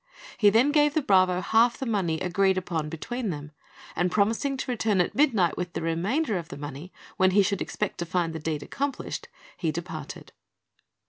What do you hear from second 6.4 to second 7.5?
the money, when he